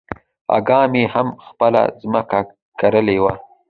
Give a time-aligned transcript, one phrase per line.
[0.57, 2.39] اکا مې هم خپله ځمکه
[2.79, 3.33] کرلې وه.